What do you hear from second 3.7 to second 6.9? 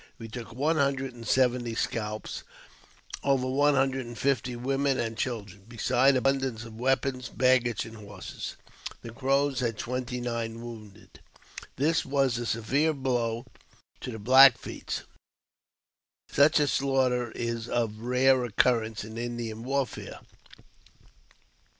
hundred and fifty women and children, besides abundance of